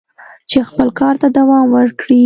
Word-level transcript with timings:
چې 0.49 0.59
خپل 0.69 0.87
کار 0.99 1.15
ته 1.21 1.27
دوام 1.37 1.65
ورکړي." 1.75 2.19